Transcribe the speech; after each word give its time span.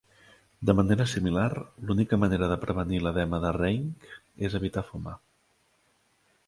De 0.69 0.73
manera 0.77 1.05
similar, 1.11 1.49
l'única 1.89 2.19
manera 2.23 2.49
de 2.53 2.57
prevenir 2.65 3.03
l'edema 3.07 3.41
de 3.45 3.53
Reinke 3.61 4.13
és 4.49 4.59
evitar 4.63 4.87
fumar. 4.91 5.17